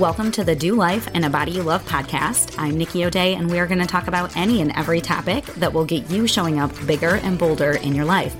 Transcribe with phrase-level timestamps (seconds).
[0.00, 2.54] Welcome to the Do Life and a Body You Love podcast.
[2.56, 5.74] I'm Nikki O'Dea, and we are going to talk about any and every topic that
[5.74, 8.34] will get you showing up bigger and bolder in your life.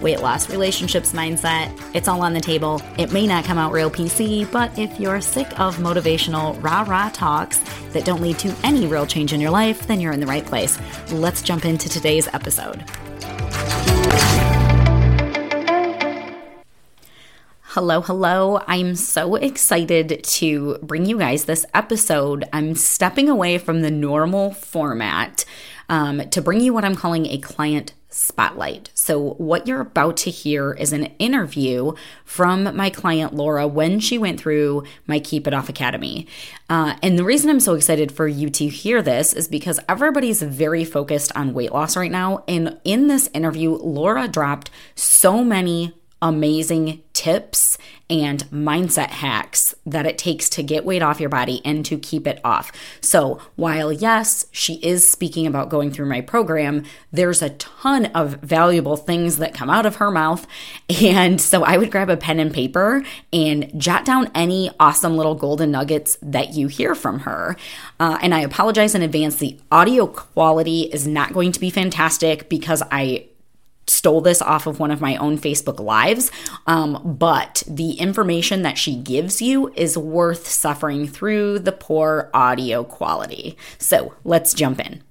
[0.00, 2.80] Weight loss, relationships, mindset, it's all on the table.
[2.96, 7.10] It may not come out real PC, but if you're sick of motivational rah rah
[7.10, 7.58] talks
[7.90, 10.46] that don't lead to any real change in your life, then you're in the right
[10.46, 10.78] place.
[11.12, 12.82] Let's jump into today's episode.
[17.74, 18.60] Hello, hello.
[18.66, 22.44] I'm so excited to bring you guys this episode.
[22.52, 25.46] I'm stepping away from the normal format
[25.88, 28.90] um, to bring you what I'm calling a client spotlight.
[28.92, 31.94] So, what you're about to hear is an interview
[32.26, 36.26] from my client Laura when she went through my Keep It Off Academy.
[36.68, 40.42] Uh, and the reason I'm so excited for you to hear this is because everybody's
[40.42, 42.44] very focused on weight loss right now.
[42.46, 47.76] And in this interview, Laura dropped so many amazing tips
[48.08, 52.26] and mindset hacks that it takes to get weight off your body and to keep
[52.26, 52.70] it off.
[53.00, 58.34] So, while yes, she is speaking about going through my program, there's a ton of
[58.42, 60.46] valuable things that come out of her mouth.
[61.02, 63.02] And so, I would grab a pen and paper
[63.32, 67.56] and jot down any awesome little golden nuggets that you hear from her.
[67.98, 72.48] Uh, and I apologize in advance, the audio quality is not going to be fantastic
[72.48, 73.28] because I
[74.02, 76.32] stole this off of one of my own Facebook Lives,
[76.66, 82.82] um, but the information that she gives you is worth suffering through the poor audio
[82.82, 83.56] quality.
[83.78, 85.04] So let's jump in.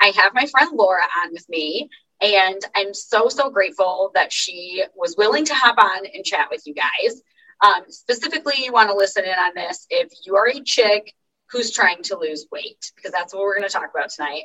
[0.00, 1.90] I have my friend Laura on with me,
[2.22, 6.62] and I'm so, so grateful that she was willing to hop on and chat with
[6.66, 7.20] you guys.
[7.62, 11.14] Um, specifically, you want to listen in on this if you are a chick
[11.50, 14.44] who's trying to lose weight, because that's what we're going to talk about tonight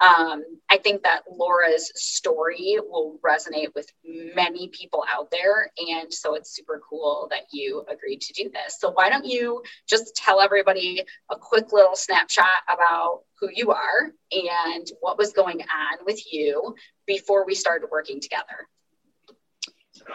[0.00, 5.70] um, I think that Laura's story will resonate with many people out there.
[5.78, 8.78] And so it's super cool that you agreed to do this.
[8.80, 14.12] So, why don't you just tell everybody a quick little snapshot about who you are
[14.32, 16.74] and what was going on with you
[17.06, 18.68] before we started working together?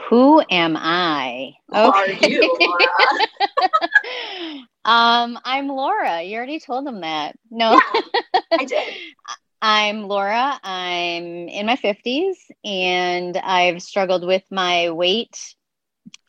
[0.10, 1.54] Who am I?
[1.70, 1.90] Who okay.
[1.90, 4.58] are you, Laura?
[4.86, 6.22] um, I'm Laura.
[6.22, 7.38] You already told them that.
[7.50, 8.94] No, yeah, I did.
[9.62, 10.60] I'm Laura.
[10.64, 15.56] I'm in my 50s and I've struggled with my weight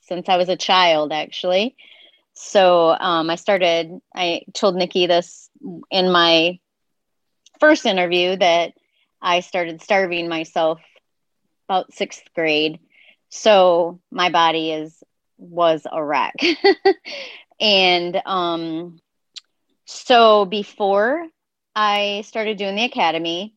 [0.01, 1.77] since I was a child, actually.
[2.35, 5.49] So um, I started, I told Nikki this
[5.91, 6.59] in my
[7.61, 8.73] first interview that
[9.23, 10.81] I started starving myself
[11.69, 12.81] about sixth grade.
[13.29, 15.03] So my body is
[15.39, 16.35] was a wreck.
[17.61, 19.01] and um,
[19.85, 21.27] so before
[21.83, 23.55] I started doing the academy.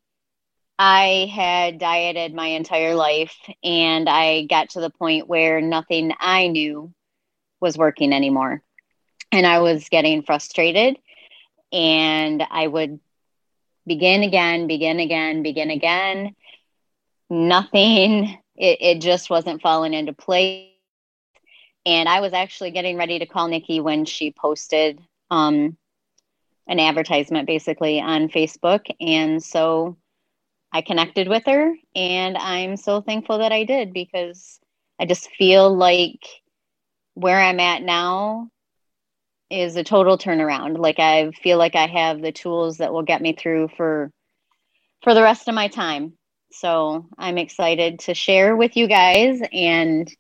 [0.79, 6.47] I had dieted my entire life and I got to the point where nothing I
[6.47, 6.94] knew
[7.59, 8.63] was working anymore.
[9.34, 11.00] And I was getting frustrated
[11.73, 13.01] and I would
[13.85, 16.34] begin again, begin again, begin again.
[17.29, 20.69] Nothing, it, it just wasn't falling into place.
[21.85, 25.75] And I was actually getting ready to call Nikki when she posted um,
[26.68, 28.85] an advertisement basically on Facebook.
[29.00, 29.97] And so
[30.72, 34.59] I connected with her and I'm so thankful that I did because
[35.00, 36.25] I just feel like
[37.13, 38.50] where I'm at now
[39.50, 40.79] is a total turnaround.
[40.79, 44.12] Like I feel like I have the tools that will get me through for
[45.03, 46.13] for the rest of my time.
[46.52, 50.12] So I'm excited to share with you guys and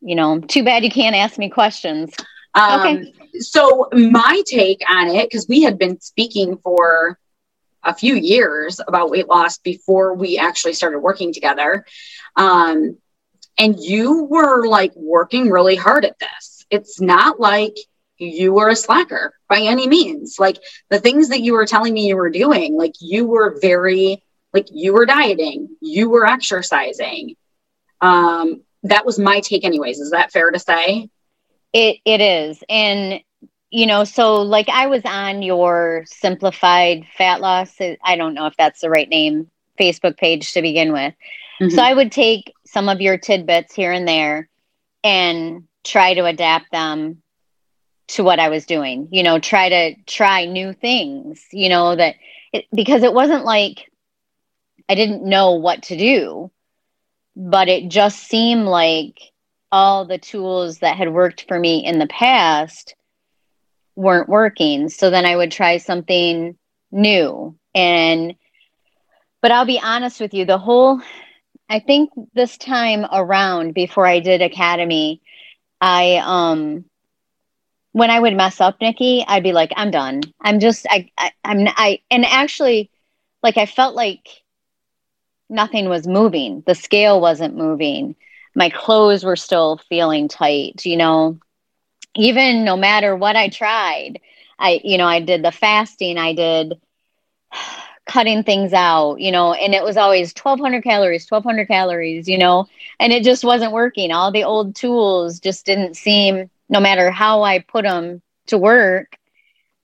[0.00, 2.12] you know, too bad you can't ask me questions.
[2.54, 3.14] Um, okay.
[3.40, 7.18] So my take on it, because we had been speaking for
[7.82, 11.84] a few years about weight loss before we actually started working together.
[12.36, 12.96] Um,
[13.58, 16.64] and you were like working really hard at this.
[16.70, 17.76] It's not like
[18.16, 20.38] you were a slacker by any means.
[20.38, 20.58] Like
[20.90, 24.22] the things that you were telling me you were doing, like you were very,
[24.52, 27.36] like you were dieting, you were exercising.
[28.00, 29.98] Um, that was my take, anyways.
[29.98, 31.10] Is that fair to say?
[31.74, 32.62] It it is.
[32.70, 33.20] And
[33.70, 38.56] you know, so like I was on your simplified fat loss, I don't know if
[38.56, 41.12] that's the right name, Facebook page to begin with.
[41.60, 41.74] Mm-hmm.
[41.74, 44.48] So I would take some of your tidbits here and there
[45.02, 47.20] and try to adapt them
[48.06, 49.08] to what I was doing.
[49.10, 52.14] You know, try to try new things, you know, that
[52.52, 53.90] it, because it wasn't like
[54.88, 56.52] I didn't know what to do,
[57.34, 59.18] but it just seemed like
[59.74, 62.94] all the tools that had worked for me in the past
[63.96, 64.88] weren't working.
[64.88, 66.56] So then I would try something
[66.92, 67.56] new.
[67.74, 68.36] And,
[69.42, 71.00] but I'll be honest with you, the whole,
[71.68, 75.20] I think this time around before I did Academy,
[75.80, 76.84] I, um,
[77.90, 80.20] when I would mess up, Nikki, I'd be like, I'm done.
[80.40, 82.92] I'm just, I, I I'm, I, and actually,
[83.42, 84.28] like, I felt like
[85.50, 86.62] nothing was moving.
[86.64, 88.14] The scale wasn't moving.
[88.54, 91.38] My clothes were still feeling tight, you know,
[92.14, 94.20] even no matter what I tried.
[94.58, 96.74] I, you know, I did the fasting, I did
[98.06, 102.66] cutting things out, you know, and it was always 1200 calories, 1200 calories, you know,
[103.00, 104.12] and it just wasn't working.
[104.12, 109.16] All the old tools just didn't seem, no matter how I put them to work,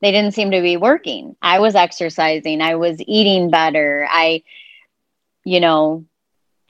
[0.00, 1.36] they didn't seem to be working.
[1.42, 4.06] I was exercising, I was eating better.
[4.10, 4.42] I,
[5.44, 6.04] you know,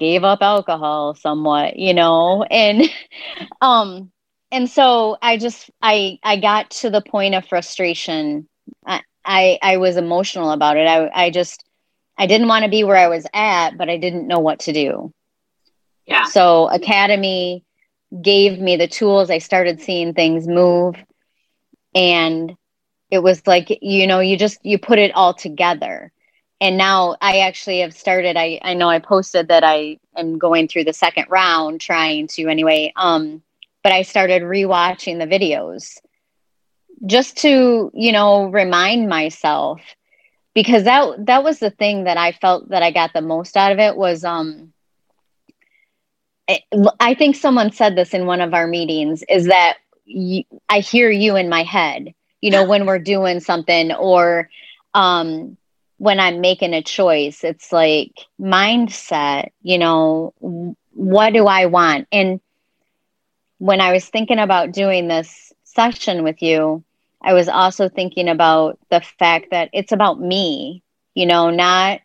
[0.00, 2.82] gave up alcohol somewhat, you know, and,
[3.60, 4.10] um,
[4.50, 8.48] and so I just, I, I got to the point of frustration.
[8.84, 10.88] I, I, I was emotional about it.
[10.88, 11.64] I, I just,
[12.18, 14.72] I didn't want to be where I was at, but I didn't know what to
[14.72, 15.12] do.
[16.06, 16.24] Yeah.
[16.24, 17.64] So Academy
[18.20, 19.30] gave me the tools.
[19.30, 20.96] I started seeing things move
[21.94, 22.56] and
[23.10, 26.10] it was like, you know, you just, you put it all together.
[26.60, 30.68] And now I actually have started, I, I know I posted that I am going
[30.68, 32.92] through the second round trying to anyway.
[32.96, 33.42] Um,
[33.82, 35.98] but I started rewatching the videos
[37.06, 39.80] just to you know remind myself
[40.54, 43.72] because that that was the thing that I felt that I got the most out
[43.72, 44.72] of it was um
[46.98, 51.08] I think someone said this in one of our meetings is that you, I hear
[51.08, 54.50] you in my head you know when we're doing something or
[54.92, 55.56] um
[56.00, 60.34] when I'm making a choice it's like mindset you know
[60.92, 62.40] what do I want and
[63.58, 66.84] when I was thinking about doing this session with you
[67.22, 70.82] I was also thinking about the fact that it's about me,
[71.14, 72.00] you know, not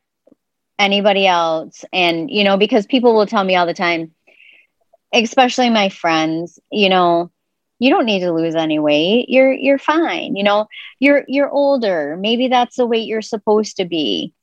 [0.79, 1.85] anybody else.
[1.93, 4.11] And, you know, because people will tell me all the time,
[5.13, 7.31] especially my friends, you know,
[7.79, 9.29] you don't need to lose any weight.
[9.29, 10.35] You're you're fine.
[10.35, 10.67] You know,
[10.99, 12.17] you're you're older.
[12.19, 14.33] Maybe that's the weight you're supposed to be.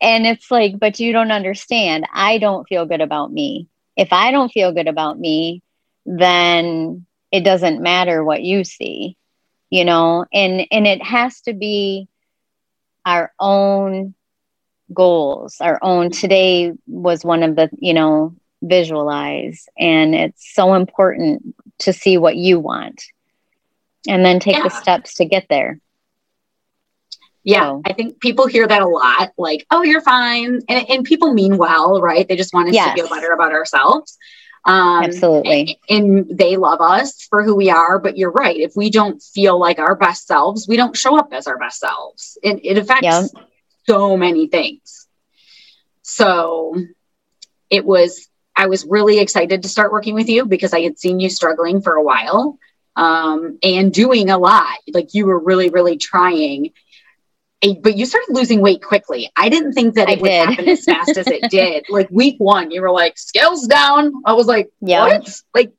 [0.00, 2.06] And it's like, but you don't understand.
[2.12, 3.68] I don't feel good about me.
[3.96, 5.62] If I don't feel good about me,
[6.06, 9.16] then it doesn't matter what you see
[9.70, 12.08] you know and and it has to be
[13.04, 14.14] our own
[14.92, 21.54] goals our own today was one of the you know visualize and it's so important
[21.80, 23.04] to see what you want
[24.08, 24.62] and then take yeah.
[24.62, 25.80] the steps to get there
[27.48, 27.82] yeah, so.
[27.86, 30.60] I think people hear that a lot like, oh, you're fine.
[30.68, 32.28] And, and people mean well, right?
[32.28, 32.94] They just want us yes.
[32.94, 34.18] to feel better about ourselves.
[34.66, 35.78] Um, Absolutely.
[35.88, 37.98] And, and, they love us for who we are.
[37.98, 38.56] But you're right.
[38.58, 41.80] If we don't feel like our best selves, we don't show up as our best
[41.80, 42.36] selves.
[42.42, 43.30] It, it affects yep.
[43.86, 45.06] so many things.
[46.02, 46.74] So
[47.70, 48.28] it was,
[48.58, 51.80] I was really excited to start working with you because I had seen you struggling
[51.80, 52.58] for a while
[52.96, 54.76] um, and doing a lot.
[54.92, 56.72] Like you were really, really trying
[57.60, 59.30] but you started losing weight quickly.
[59.36, 60.48] I didn't think that it I would did.
[60.48, 61.86] happen as fast as it did.
[61.88, 64.12] Like week one, you were like scales down.
[64.24, 65.06] I was like, yeah.
[65.06, 65.28] what?
[65.54, 65.72] Like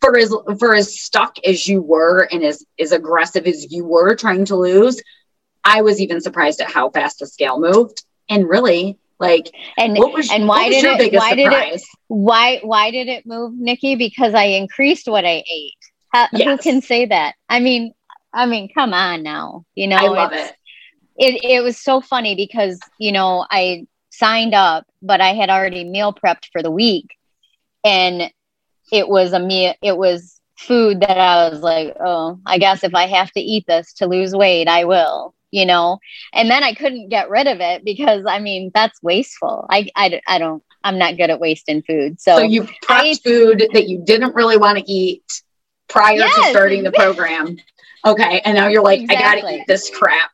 [0.00, 4.14] for as for as stuck as you were and as as aggressive as you were
[4.14, 5.00] trying to lose,
[5.64, 8.04] I was even surprised at how fast the scale moved.
[8.28, 11.12] And really, like, and what was and why did it?
[11.12, 11.36] Why surprise?
[11.36, 11.82] did it?
[12.08, 13.94] Why why did it move, Nikki?
[13.94, 15.72] Because I increased what I ate.
[16.12, 16.48] How, yes.
[16.48, 17.34] Who can say that?
[17.48, 17.92] I mean,
[18.32, 19.64] I mean, come on now.
[19.74, 20.52] You know, I love it
[21.20, 25.84] it, it was so funny because, you know, I signed up, but I had already
[25.84, 27.14] meal prepped for the week.
[27.84, 28.32] And
[28.90, 32.94] it was a meal, it was food that I was like, oh, I guess if
[32.94, 35.98] I have to eat this to lose weight, I will, you know?
[36.32, 39.66] And then I couldn't get rid of it because I mean, that's wasteful.
[39.70, 42.20] I, I, I don't, I'm not good at wasting food.
[42.20, 45.42] So, so you prepped food that you didn't really want to eat
[45.88, 46.34] prior yes.
[46.36, 47.56] to starting the program.
[48.04, 48.40] Okay.
[48.44, 49.24] And now you're like, exactly.
[49.24, 50.30] I got to eat this crap.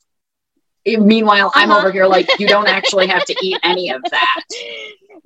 [0.87, 1.81] Meanwhile, I'm uh-huh.
[1.81, 4.45] over here like, you don't actually have to eat any of that.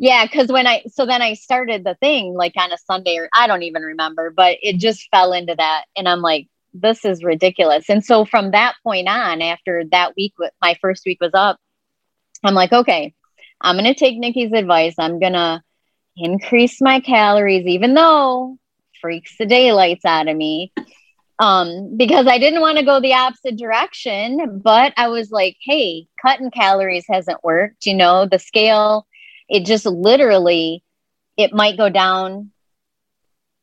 [0.02, 3.28] Yeah, because when I so then I started the thing like on a Sunday or
[3.34, 7.24] I don't even remember, but it just fell into that, and I'm like, this is
[7.24, 7.88] ridiculous.
[7.88, 11.58] And so from that point on, after that week, my first week was up,
[12.44, 13.14] I'm like, okay,
[13.60, 14.94] I'm gonna take Nikki's advice.
[14.98, 15.62] I'm gonna
[16.16, 18.58] increase my calories, even though
[19.00, 20.72] freaks the daylights out of me
[21.40, 24.60] um, because I didn't want to go the opposite direction.
[24.62, 27.86] But I was like, hey, cutting calories hasn't worked.
[27.86, 29.06] You know, the scale,
[29.48, 30.84] it just literally,
[31.36, 32.50] it might go down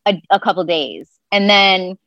[0.07, 1.97] a, a couple days and then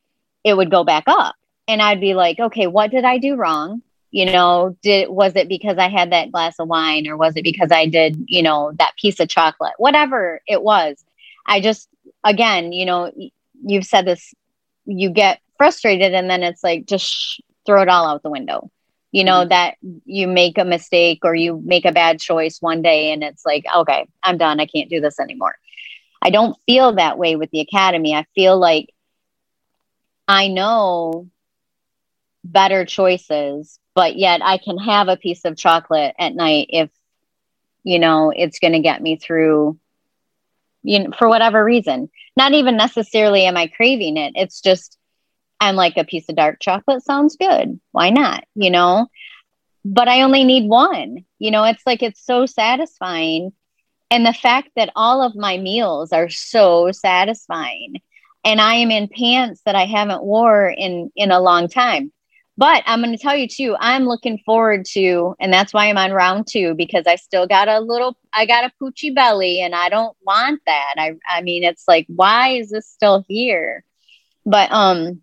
[0.44, 1.35] it would go back up.
[1.68, 3.82] And I'd be like, okay, what did I do wrong?
[4.11, 7.44] You know, did was it because I had that glass of wine or was it
[7.44, 9.75] because I did, you know, that piece of chocolate?
[9.78, 11.04] Whatever it was.
[11.47, 11.88] I just
[12.25, 13.12] again, you know,
[13.62, 14.35] you've said this
[14.85, 18.70] you get frustrated and then it's like just sh- throw it all out the window
[19.12, 19.49] you know mm-hmm.
[19.50, 23.44] that you make a mistake or you make a bad choice one day and it's
[23.44, 25.54] like okay i'm done i can't do this anymore
[26.23, 28.88] i don't feel that way with the academy i feel like
[30.31, 31.29] i know
[32.45, 36.91] better choices but yet i can have a piece of chocolate at night if
[37.83, 39.79] you know it's going to get me through
[40.83, 42.11] you know for whatever reason.
[42.37, 44.33] Not even necessarily am i craving it.
[44.37, 44.97] It's just
[45.61, 47.81] i'm like a piece of dark chocolate sounds good.
[47.93, 48.45] Why not?
[48.55, 49.09] You know?
[49.85, 51.25] But i only need one.
[51.39, 53.53] You know it's like it's so satisfying.
[54.13, 58.01] And the fact that all of my meals are so satisfying
[58.44, 62.12] and i am in pants that i haven't wore in in a long time
[62.61, 65.97] but I'm going to tell you too, I'm looking forward to, and that's why I'm
[65.97, 69.75] on round two because I still got a little, I got a poochy belly and
[69.75, 70.94] I don't want that.
[70.99, 73.82] I, I mean, it's like, why is this still here?
[74.44, 75.23] But, um,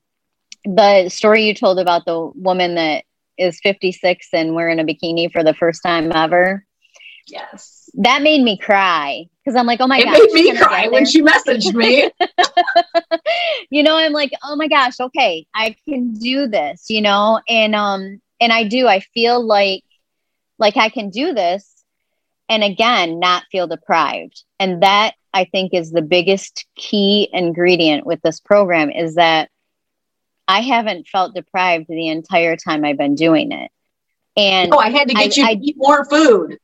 [0.65, 3.03] the story you told about the woman that
[3.37, 6.65] is 56 and wearing a bikini for the first time ever.
[7.27, 7.89] Yes.
[7.95, 10.17] That made me cry because I'm like, oh my it gosh.
[10.17, 12.09] It made me cry when she messaged me.
[13.69, 17.75] you know, I'm like, oh my gosh, okay, I can do this, you know, and
[17.75, 18.87] um, and I do.
[18.87, 19.83] I feel like
[20.57, 21.83] like I can do this,
[22.49, 28.21] and again, not feel deprived, and that I think is the biggest key ingredient with
[28.21, 29.49] this program is that
[30.47, 33.69] I haven't felt deprived the entire time I've been doing it.
[34.37, 36.57] And oh, I had to get I, you I, eat more food.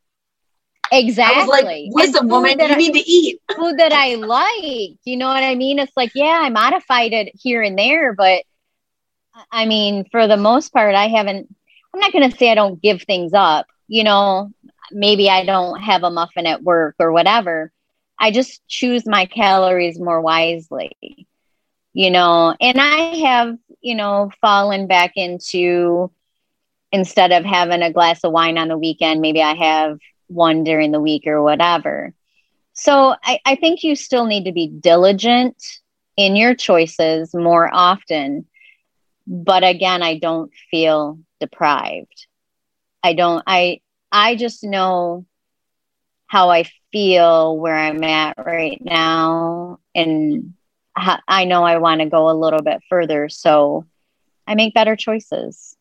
[0.91, 1.47] Exactly.
[1.47, 4.97] Like, listen, woman, you I, need to eat food that I like.
[5.03, 5.79] You know what I mean?
[5.79, 8.43] It's like, yeah, I modified it here and there, but
[9.51, 11.53] I mean, for the most part, I haven't.
[11.93, 13.67] I'm not going to say I don't give things up.
[13.87, 14.51] You know,
[14.91, 17.71] maybe I don't have a muffin at work or whatever.
[18.19, 21.27] I just choose my calories more wisely.
[21.93, 26.11] You know, and I have, you know, fallen back into
[26.91, 30.91] instead of having a glass of wine on the weekend, maybe I have one during
[30.91, 32.13] the week or whatever.
[32.73, 35.61] So I, I think you still need to be diligent
[36.17, 38.45] in your choices more often.
[39.27, 42.27] But again, I don't feel deprived.
[43.03, 45.25] I don't, I, I just know
[46.27, 49.79] how I feel where I'm at right now.
[49.93, 50.53] And
[50.95, 53.29] I know I want to go a little bit further.
[53.29, 53.85] So
[54.47, 55.75] I make better choices,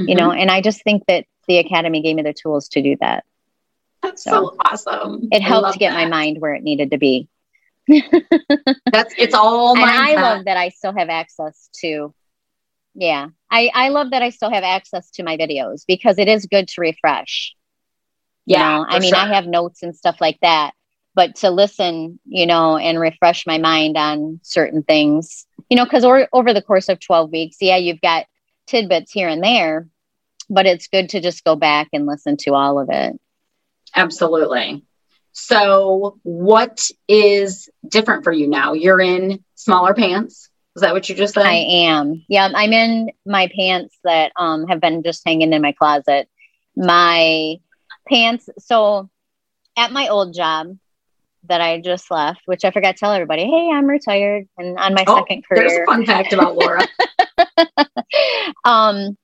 [0.00, 0.08] mm-hmm.
[0.08, 2.96] you know, and I just think that the Academy gave me the tools to do
[3.00, 3.24] that.
[4.04, 5.28] That's so, so awesome.
[5.32, 5.96] It helped get that.
[5.96, 7.28] my mind where it needed to be.
[7.88, 12.14] That's it's all and I love that I still have access to
[12.94, 13.28] yeah.
[13.50, 16.68] I, I love that I still have access to my videos because it is good
[16.68, 17.54] to refresh.
[18.46, 18.78] Yeah.
[18.78, 18.86] know?
[18.88, 19.18] I mean, sure.
[19.18, 20.72] I have notes and stuff like that,
[21.14, 26.04] but to listen, you know, and refresh my mind on certain things, you know, because
[26.04, 28.26] or, over the course of 12 weeks, yeah, you've got
[28.66, 29.88] tidbits here and there,
[30.48, 33.18] but it's good to just go back and listen to all of it.
[33.94, 34.84] Absolutely.
[35.32, 38.72] So, what is different for you now?
[38.72, 40.48] You're in smaller pants.
[40.76, 41.46] Is that what you just said?
[41.46, 42.24] I am.
[42.28, 46.28] Yeah, I'm in my pants that um, have been just hanging in my closet.
[46.76, 47.56] My
[48.08, 48.48] pants.
[48.58, 49.10] So,
[49.76, 50.76] at my old job
[51.48, 54.94] that I just left, which I forgot to tell everybody, hey, I'm retired and on
[54.94, 55.68] my oh, second career.
[55.68, 56.86] There's a fun fact about Laura.
[58.64, 59.16] um,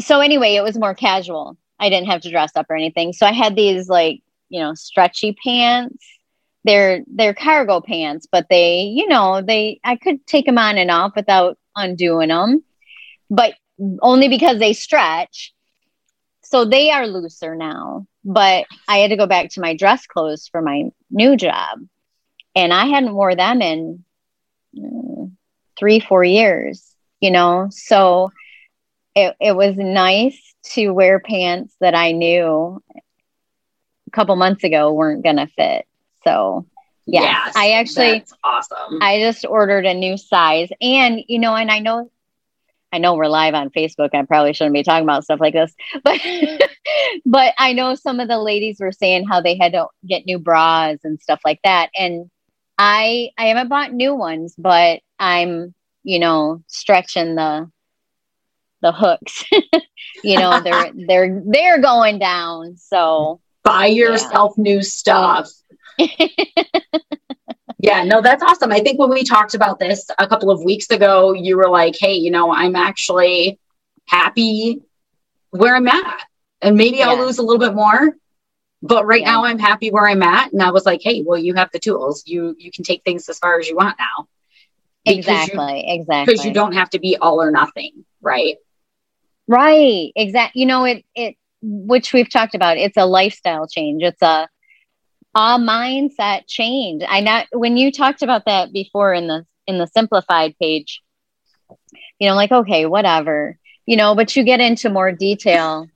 [0.00, 1.56] so anyway, it was more casual.
[1.78, 3.12] I didn't have to dress up or anything.
[3.12, 6.04] So I had these like, you know, stretchy pants.
[6.64, 10.90] They're they're cargo pants, but they, you know, they I could take them on and
[10.90, 12.64] off without undoing them.
[13.30, 13.54] But
[14.00, 15.52] only because they stretch.
[16.42, 18.06] So they are looser now.
[18.24, 21.80] But I had to go back to my dress clothes for my new job.
[22.54, 24.04] And I hadn't wore them in
[24.76, 25.32] mm,
[25.78, 27.68] 3 4 years, you know.
[27.70, 28.32] So
[29.16, 35.24] it it was nice to wear pants that I knew a couple months ago weren't
[35.24, 35.86] going to fit.
[36.22, 36.66] So,
[37.06, 38.98] yes, yes, I actually awesome.
[39.00, 42.10] I just ordered a new size and you know and I know
[42.92, 44.10] I know we're live on Facebook.
[44.14, 46.20] I probably shouldn't be talking about stuff like this, but
[47.24, 50.38] but I know some of the ladies were saying how they had to get new
[50.38, 52.30] bras and stuff like that and
[52.78, 57.70] I I haven't bought new ones, but I'm, you know, stretching the
[58.82, 59.44] the hooks.
[60.24, 62.76] you know, they're they're they're going down.
[62.76, 64.62] So buy yourself yeah.
[64.62, 65.50] new stuff.
[67.78, 68.72] yeah, no, that's awesome.
[68.72, 71.96] I think when we talked about this a couple of weeks ago, you were like,
[71.98, 73.58] "Hey, you know, I'm actually
[74.06, 74.82] happy
[75.50, 76.22] where I'm at,
[76.60, 77.10] and maybe yeah.
[77.10, 78.16] I'll lose a little bit more."
[78.82, 79.32] But right yeah.
[79.32, 81.78] now, I'm happy where I'm at, and I was like, "Hey, well, you have the
[81.78, 82.24] tools.
[82.26, 84.28] You you can take things as far as you want now."
[85.06, 88.56] exactly you, exactly because you don't have to be all or nothing right
[89.48, 94.22] right exactly you know it it which we've talked about it's a lifestyle change it's
[94.22, 94.48] a
[95.36, 97.02] a mindset change.
[97.06, 101.02] I know when you talked about that before in the in the simplified page
[102.18, 105.88] you know like okay whatever you know but you get into more detail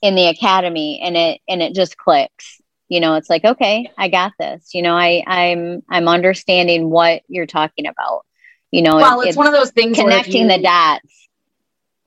[0.00, 2.60] in the academy and it and it just clicks.
[2.88, 4.74] You know it's like okay i got this.
[4.74, 8.26] You know i i'm i'm understanding what you're talking about.
[8.72, 11.25] You know well it, it's, it's, one of those things connecting you, the dots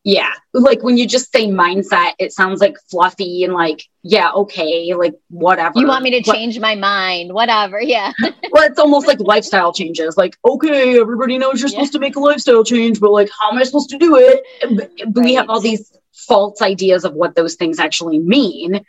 [0.03, 4.93] yeah like when you just say mindset it sounds like fluffy and like yeah okay
[4.93, 8.13] like whatever you want me to change my mind whatever yeah
[8.51, 11.75] well it's almost like lifestyle changes like okay everybody knows you're yeah.
[11.75, 14.41] supposed to make a lifestyle change but like how am i supposed to do it
[14.75, 15.25] but, but right.
[15.25, 18.81] we have all these false ideas of what those things actually mean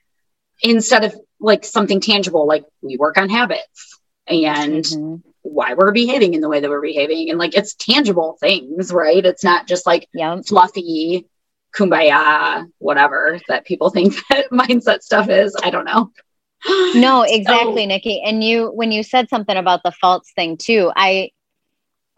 [0.62, 3.98] instead of like something tangible like we work on habits
[4.28, 5.29] and mm-hmm.
[5.42, 7.30] Why we're behaving in the way that we're behaving.
[7.30, 9.24] And like it's tangible things right?
[9.24, 10.44] It's not just like yep.
[10.46, 11.26] fluffy
[11.74, 15.56] kumbaya whatever that people think that mindset stuff is.
[15.62, 16.10] I don't know.
[16.94, 18.22] No exactly so, nikki.
[18.22, 21.30] And you when you said something about the false thing too i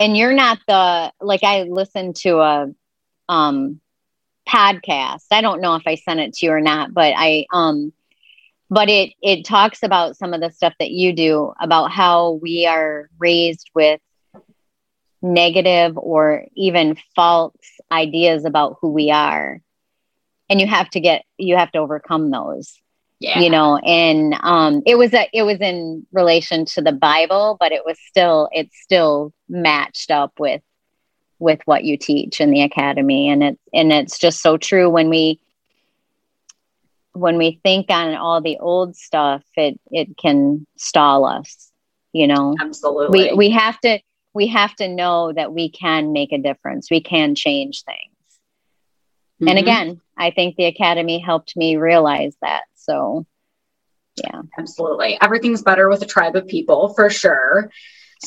[0.01, 2.67] and you're not the like i listened to a
[3.29, 3.81] um
[4.49, 5.27] podcast.
[5.31, 7.93] I don't know if i sent it to you or not but i um
[8.73, 12.67] but it it talks about some of the stuff that you do about how we
[12.67, 14.01] are raised with
[15.21, 17.55] negative or even false
[17.93, 19.61] ideas about who we are
[20.49, 22.81] and you have to get you have to overcome those
[23.21, 23.39] yeah.
[23.39, 27.73] you know and um it was a it was in relation to the bible but
[27.73, 30.63] it was still it's still matched up with
[31.39, 35.11] with what you teach in the academy and it's and it's just so true when
[35.11, 35.39] we
[37.13, 41.71] when we think on all the old stuff, it it can stall us.
[42.13, 43.31] You know, absolutely.
[43.31, 44.01] We we have to
[44.35, 46.91] we have to know that we can make a difference.
[46.91, 47.99] We can change things.
[49.41, 49.49] Mm-hmm.
[49.49, 52.63] And again, I think the academy helped me realize that.
[52.75, 53.27] So,
[54.17, 55.19] yeah, absolutely.
[55.21, 57.71] Everything's better with a tribe of people for sure.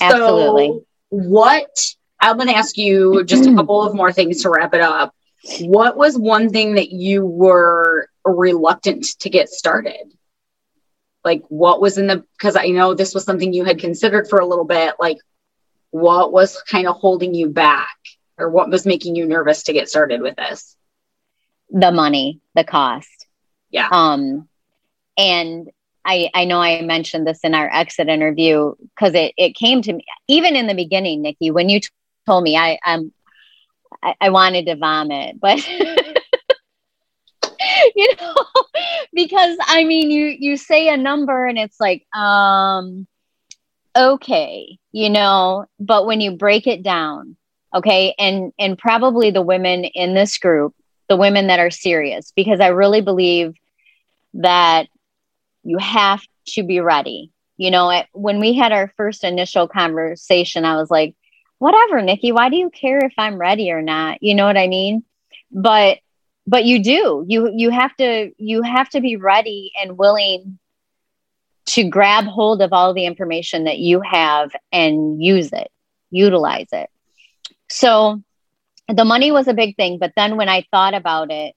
[0.02, 0.68] Absolutely.
[0.68, 4.74] So what I'm going to ask you just a couple of more things to wrap
[4.74, 5.16] it up.
[5.62, 10.14] What was one thing that you were reluctant to get started?
[11.24, 14.40] Like, what was in the, because I know this was something you had considered for
[14.40, 14.96] a little bit.
[15.00, 15.18] Like,
[15.92, 17.98] what was kind of holding you back
[18.38, 20.76] or what was making you nervous to get started with this?
[21.70, 23.28] The money, the cost.
[23.70, 23.88] Yeah.
[23.92, 24.48] Um,
[25.18, 25.70] and
[26.04, 29.94] I, I know I mentioned this in our exit interview because it, it came to
[29.94, 31.88] me even in the beginning, Nikki, when you t-
[32.28, 33.12] told me I, I'm
[34.04, 35.58] I, I wanted to vomit, but
[37.96, 38.36] you know,
[39.14, 43.08] because I mean, you you say a number and it's like, um,
[43.96, 47.36] okay, you know, but when you break it down,
[47.74, 50.74] okay, and and probably the women in this group,
[51.10, 53.56] the women that are serious, because I really believe
[54.36, 54.88] that
[55.64, 57.32] you have to be ready.
[57.58, 61.16] You know, when we had our first initial conversation, I was like,
[61.58, 64.22] whatever, Nikki, why do you care if I'm ready or not?
[64.22, 65.04] You know what I mean?
[65.52, 66.00] But
[66.48, 67.26] but you do.
[67.28, 70.60] You you have to you have to be ready and willing
[71.68, 75.72] to grab hold of all the information that you have and use it,
[76.12, 76.90] utilize it.
[77.70, 78.22] So
[78.88, 81.56] the money was a big thing, but then when I thought about it,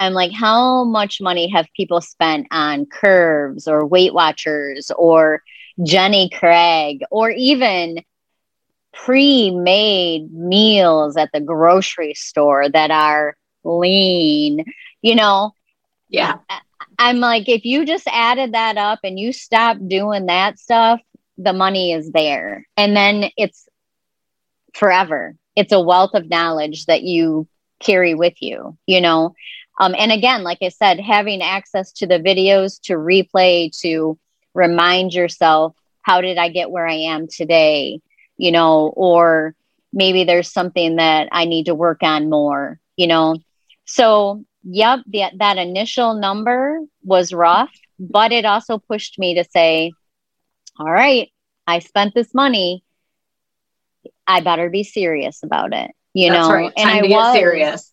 [0.00, 5.42] I'm like, how much money have people spent on curves or Weight Watchers or
[5.82, 8.02] Jenny Craig or even
[8.92, 13.36] pre-made meals at the grocery store that are
[13.66, 14.64] lean
[15.02, 15.52] you know?
[16.08, 16.38] Yeah.
[16.98, 21.00] I'm like if you just added that up and you stop doing that stuff
[21.38, 22.66] the money is there.
[22.78, 23.68] And then it's
[24.74, 25.36] forever.
[25.54, 27.46] It's a wealth of knowledge that you
[27.80, 29.34] carry with you you know?
[29.78, 34.18] Um, and again like i said having access to the videos to replay to
[34.54, 38.00] remind yourself how did i get where i am today?
[38.38, 39.54] You know, or
[39.92, 43.36] maybe there's something that I need to work on more, you know.
[43.86, 49.92] So, yep, the, that initial number was rough, but it also pushed me to say,
[50.78, 51.30] all right,
[51.66, 52.82] I spent this money.
[54.26, 56.54] I better be serious about it, you That's know.
[56.54, 56.72] Right.
[56.76, 57.92] And I was serious.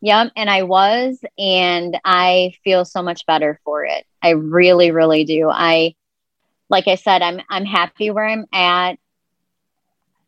[0.00, 4.04] Yep, and I was, and I feel so much better for it.
[4.22, 5.48] I really, really do.
[5.50, 5.94] I,
[6.68, 8.98] like I said, I'm I'm happy where I'm at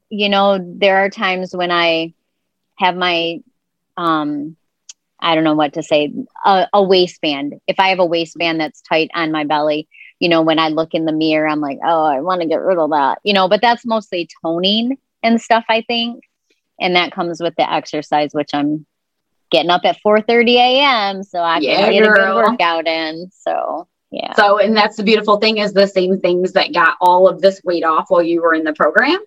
[0.09, 2.15] you know, there are times when I
[2.77, 3.41] have my,
[3.97, 4.57] um,
[5.21, 6.13] I don't know what to say,
[6.45, 7.55] a, a waistband.
[7.67, 9.89] If I have a waistband that's tight on my belly,
[10.21, 12.61] you know, when I look in the mirror, I'm like, oh, I want to get
[12.61, 16.25] rid of that, you know, but that's mostly toning and stuff, I think.
[16.81, 18.87] And that comes with the exercise, which I'm
[19.51, 21.23] getting up at 4 30 a.m.
[21.23, 22.39] so I yeah, can get girl.
[22.39, 23.31] a good workout in.
[23.33, 24.35] So yeah.
[24.35, 27.63] So and that's the beautiful thing is the same things that got all of this
[27.65, 29.19] weight off while you were in the program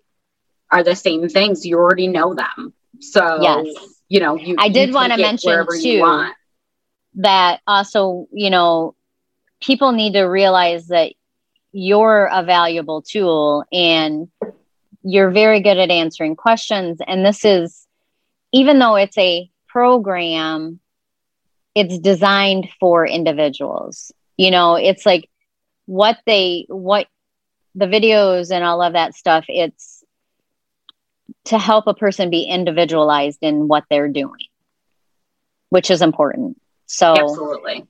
[0.72, 1.66] are the same things.
[1.66, 2.74] You already know them.
[3.00, 3.99] So yes.
[4.10, 6.32] You know, you I did want to mention too
[7.16, 8.96] that also, you know,
[9.62, 11.14] people need to realize that
[11.72, 14.30] you're a valuable tool and
[15.04, 17.00] you're very good at answering questions.
[17.06, 17.86] And this is,
[18.52, 20.80] even though it's a program,
[21.76, 24.12] it's designed for individuals.
[24.38, 25.30] You know, it's like
[25.86, 27.08] what they, what
[27.76, 29.99] the videos and all of that stuff, it's
[31.50, 34.48] to help a person be individualized in what they're doing,
[35.70, 36.60] which is important.
[36.88, 37.88] So, absolutely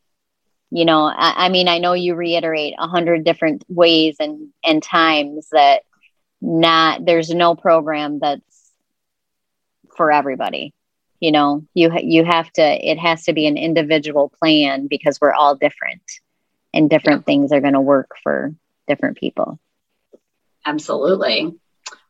[0.72, 4.82] you know I, I, mean i know you reiterate a hundred different ways and and
[4.82, 5.84] times that
[6.42, 8.72] not there's no program that's
[9.96, 10.74] for everybody
[11.20, 15.34] you know you you have to it has to be an individual plan because we're
[15.34, 16.04] all different
[16.74, 17.26] and different yeah.
[17.26, 18.54] things are going to work for
[18.88, 19.60] different people
[20.66, 21.54] absolutely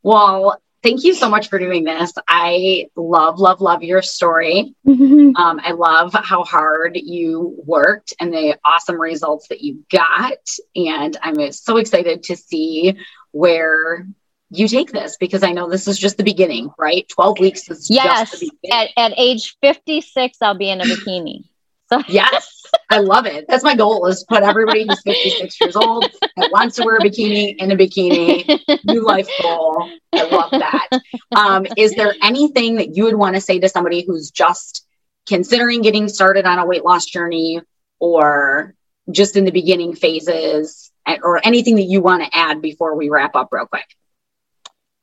[0.03, 2.13] well thank you so much for doing this.
[2.27, 4.75] I love, love, love your story.
[4.87, 5.35] Mm-hmm.
[5.35, 10.37] Um, I love how hard you worked and the awesome results that you got.
[10.75, 12.97] And I'm so excited to see
[13.31, 14.07] where
[14.51, 17.07] you take this because I know this is just the beginning, right?
[17.09, 18.31] 12 weeks is yes.
[18.31, 18.91] just the beginning.
[18.97, 21.45] At, at age 56, I'll be in a bikini.
[21.91, 22.58] So yes,
[22.91, 23.45] I love it.
[23.47, 26.05] That's my goal is put everybody who's 56 years old
[26.37, 28.83] that wants to wear a bikini in a bikini.
[28.85, 29.91] New life goal.
[30.11, 30.87] I love that.
[31.35, 34.87] Um, is there anything that you would want to say to somebody who's just
[35.27, 37.61] considering getting started on a weight loss journey
[37.99, 38.73] or
[39.11, 43.35] just in the beginning phases or anything that you want to add before we wrap
[43.35, 43.85] up real quick?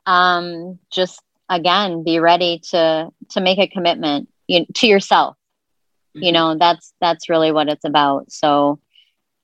[0.05, 5.36] Um, just again, be ready to to make a commitment you, to yourself
[6.21, 8.31] you know that's that's really what it's about.
[8.31, 8.79] So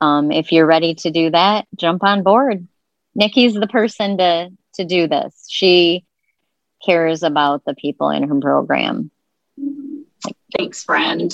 [0.01, 2.67] um, if you're ready to do that jump on board.
[3.15, 5.45] Nikki's the person to to do this.
[5.49, 6.05] She
[6.85, 9.11] cares about the people in her program.
[10.57, 11.33] Thanks friend.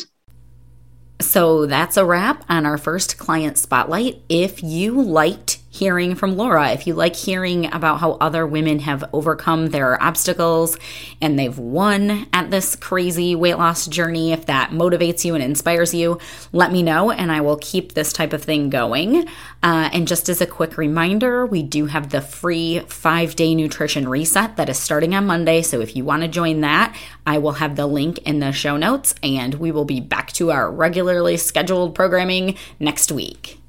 [1.22, 4.22] So that's a wrap on our first client spotlight.
[4.30, 9.04] If you liked hearing from Laura, if you like hearing about how other women have
[9.14, 10.78] overcome their obstacles
[11.22, 15.94] and they've won at this crazy weight loss journey, if that motivates you and inspires
[15.94, 16.20] you,
[16.52, 19.26] let me know and I will keep this type of thing going.
[19.64, 24.08] Uh, and just as a quick reminder, we do have the free five day nutrition
[24.10, 25.62] reset that is starting on Monday.
[25.62, 26.94] So if you want to join that,
[27.26, 30.52] I will have the link in the show notes and we will be back to
[30.52, 33.60] our regularly scheduled programming next week.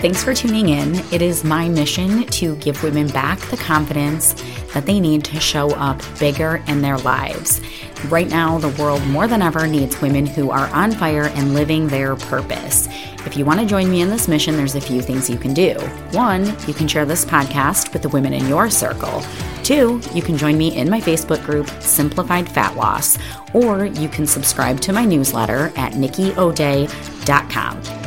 [0.00, 0.94] Thanks for tuning in.
[1.12, 4.32] It is my mission to give women back the confidence
[4.72, 7.60] that they need to show up bigger in their lives.
[8.06, 11.86] Right now, the world more than ever needs women who are on fire and living
[11.86, 12.88] their purpose.
[13.26, 15.52] If you want to join me in this mission, there's a few things you can
[15.52, 15.74] do.
[16.12, 19.22] One, you can share this podcast with the women in your circle.
[19.64, 23.18] Two, you can join me in my Facebook group, Simplified Fat Loss,
[23.52, 27.99] or you can subscribe to my newsletter at nikkiodea.com.